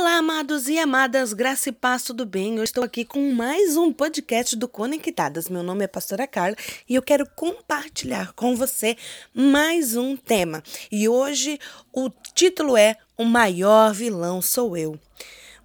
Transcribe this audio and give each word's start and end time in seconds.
Olá, 0.00 0.16
amados 0.16 0.66
e 0.66 0.78
amadas, 0.78 1.34
graça 1.34 1.68
e 1.68 1.72
paz, 1.72 2.04
tudo 2.04 2.24
bem? 2.24 2.56
Eu 2.56 2.64
estou 2.64 2.82
aqui 2.82 3.04
com 3.04 3.34
mais 3.34 3.76
um 3.76 3.92
podcast 3.92 4.56
do 4.56 4.66
Conectadas. 4.66 5.50
Meu 5.50 5.62
nome 5.62 5.84
é 5.84 5.86
Pastora 5.86 6.26
Carla 6.26 6.56
e 6.88 6.94
eu 6.94 7.02
quero 7.02 7.28
compartilhar 7.36 8.32
com 8.32 8.56
você 8.56 8.96
mais 9.34 9.96
um 9.96 10.16
tema. 10.16 10.62
E 10.90 11.06
hoje 11.06 11.60
o 11.92 12.08
título 12.34 12.78
é 12.78 12.96
O 13.14 13.26
Maior 13.26 13.92
Vilão 13.92 14.40
Sou 14.40 14.74
Eu. 14.74 14.98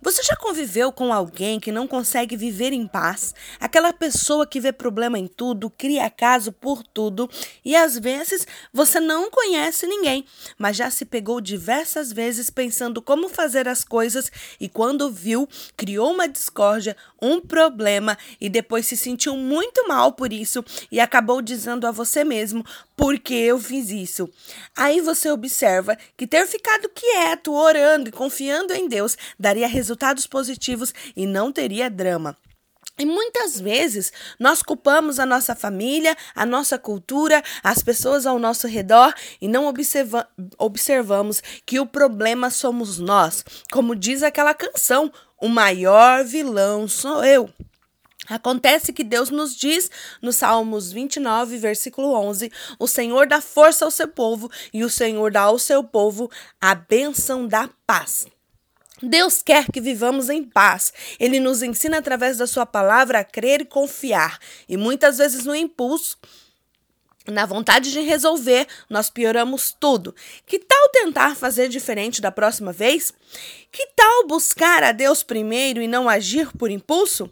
Você 0.05 0.21
já 0.21 0.35
conviveu 0.35 0.91
com 0.91 1.11
alguém 1.11 1.59
que 1.59 1.71
não 1.71 1.87
consegue 1.87 2.37
viver 2.37 2.71
em 2.71 2.85
paz? 2.85 3.33
Aquela 3.59 3.91
pessoa 3.91 4.45
que 4.45 4.59
vê 4.59 4.71
problema 4.71 5.17
em 5.17 5.25
tudo, 5.25 5.67
cria 5.67 6.07
caso 6.11 6.51
por 6.51 6.83
tudo 6.83 7.27
e 7.65 7.75
às 7.75 7.97
vezes 7.97 8.45
você 8.71 8.99
não 8.99 9.31
conhece 9.31 9.87
ninguém, 9.87 10.23
mas 10.59 10.77
já 10.77 10.91
se 10.91 11.05
pegou 11.05 11.41
diversas 11.41 12.13
vezes 12.13 12.51
pensando 12.51 13.01
como 13.01 13.27
fazer 13.29 13.67
as 13.67 13.83
coisas 13.83 14.31
e 14.59 14.69
quando 14.69 15.09
viu, 15.09 15.49
criou 15.75 16.11
uma 16.11 16.27
discórdia, 16.27 16.95
um 17.19 17.41
problema 17.41 18.15
e 18.39 18.47
depois 18.47 18.85
se 18.85 18.95
sentiu 18.95 19.35
muito 19.35 19.87
mal 19.87 20.11
por 20.11 20.31
isso 20.31 20.63
e 20.91 20.99
acabou 20.99 21.41
dizendo 21.41 21.87
a 21.87 21.91
você 21.91 22.23
mesmo: 22.23 22.63
porque 22.95 23.33
eu 23.33 23.59
fiz 23.59 23.89
isso. 23.89 24.29
Aí 24.75 25.01
você 25.01 25.31
observa 25.31 25.97
que 26.15 26.27
ter 26.27 26.45
ficado 26.45 26.89
quieto, 26.89 27.53
orando 27.53 28.09
e 28.09 28.11
confiando 28.11 28.71
em 28.71 28.87
Deus 28.87 29.17
daria 29.39 29.67
resultados 29.95 30.27
positivos 30.27 30.93
e 31.15 31.25
não 31.25 31.51
teria 31.51 31.89
drama. 31.89 32.37
E 32.97 33.05
muitas 33.05 33.59
vezes 33.59 34.11
nós 34.39 34.61
culpamos 34.61 35.19
a 35.19 35.25
nossa 35.25 35.53
família, 35.53 36.15
a 36.33 36.45
nossa 36.45 36.79
cultura, 36.79 37.43
as 37.61 37.83
pessoas 37.83 38.25
ao 38.25 38.39
nosso 38.39 38.67
redor 38.67 39.13
e 39.41 39.49
não 39.49 39.67
observa 39.67 40.27
observamos 40.57 41.41
que 41.65 41.77
o 41.77 41.85
problema 41.85 42.49
somos 42.49 42.97
nós. 42.97 43.43
Como 43.69 43.95
diz 43.95 44.23
aquela 44.23 44.53
canção, 44.53 45.11
o 45.41 45.49
maior 45.49 46.23
vilão 46.23 46.87
sou 46.87 47.23
eu. 47.25 47.49
Acontece 48.29 48.93
que 48.93 49.03
Deus 49.03 49.29
nos 49.29 49.55
diz 49.55 49.91
no 50.21 50.31
Salmos 50.31 50.91
29, 50.91 51.57
versículo 51.57 52.13
11: 52.13 52.49
O 52.79 52.87
Senhor 52.87 53.27
dá 53.27 53.41
força 53.41 53.83
ao 53.83 53.91
seu 53.91 54.07
povo 54.07 54.49
e 54.73 54.85
o 54.85 54.89
Senhor 54.89 55.31
dá 55.31 55.41
ao 55.41 55.59
seu 55.59 55.83
povo 55.83 56.31
a 56.61 56.73
bênção 56.73 57.45
da 57.45 57.69
paz. 57.85 58.25
Deus 59.01 59.41
quer 59.41 59.71
que 59.71 59.81
vivamos 59.81 60.29
em 60.29 60.43
paz. 60.43 60.93
Ele 61.19 61.39
nos 61.39 61.61
ensina 61.61 61.97
através 61.97 62.37
da 62.37 62.47
sua 62.47 62.65
palavra 62.65 63.19
a 63.19 63.23
crer 63.23 63.61
e 63.61 63.65
confiar. 63.65 64.39
E 64.67 64.77
muitas 64.77 65.17
vezes 65.17 65.45
no 65.45 65.55
impulso 65.55 66.17
na 67.27 67.45
vontade 67.45 67.91
de 67.91 67.99
resolver, 68.01 68.67
nós 68.89 69.09
pioramos 69.09 69.75
tudo. 69.79 70.15
Que 70.45 70.59
tal 70.59 70.89
tentar 70.89 71.35
fazer 71.35 71.69
diferente 71.69 72.21
da 72.21 72.31
próxima 72.31 72.71
vez? 72.71 73.13
Que 73.71 73.87
tal 73.95 74.27
buscar 74.27 74.83
a 74.83 74.91
Deus 74.91 75.23
primeiro 75.23 75.81
e 75.81 75.87
não 75.87 76.07
agir 76.07 76.49
por 76.57 76.71
impulso? 76.71 77.29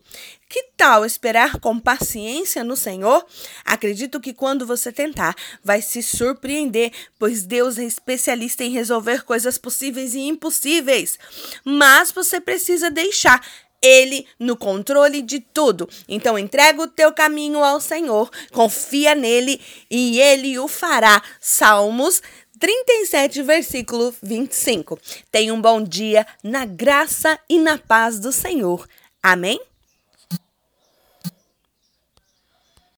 Que 0.54 0.66
tal 0.78 1.04
esperar 1.04 1.60
com 1.60 1.80
paciência 1.80 2.64
no 2.64 2.76
Senhor? 2.76 3.26
Acredito 3.66 4.20
que 4.20 4.34
quando 4.34 4.68
você 4.68 4.92
tentar, 4.92 5.36
vai 5.64 5.82
se 5.82 6.04
surpreender, 6.04 6.92
pois 7.18 7.44
Deus 7.44 7.80
é 7.80 7.84
especialista 7.84 8.64
em 8.64 8.70
resolver 8.70 9.24
coisas 9.24 9.58
possíveis 9.58 10.14
e 10.14 10.20
impossíveis. 10.20 11.18
Mas 11.66 12.12
você 12.12 12.40
precisa 12.40 12.92
deixar 12.92 13.44
ele 13.84 14.26
no 14.40 14.56
controle 14.56 15.22
de 15.22 15.42
tudo. 15.42 15.88
Então 16.08 16.40
entrega 16.40 16.82
o 16.82 16.88
teu 16.88 17.12
caminho 17.12 17.64
ao 17.64 17.82
Senhor, 17.82 18.32
confia 18.52 19.14
nele 19.14 19.60
e 19.92 20.20
ele 20.20 20.58
o 20.58 20.68
fará. 20.68 21.22
Salmos 21.42 22.22
37, 22.60 23.44
versículo 23.44 24.16
25. 24.24 24.98
Tenha 25.30 25.54
um 25.54 25.62
bom 25.62 25.84
dia 25.84 26.26
na 26.42 26.66
graça 26.66 27.38
e 27.50 27.60
na 27.60 27.78
paz 27.78 28.20
do 28.20 28.32
Senhor. 28.32 28.88
Amém? 29.22 29.60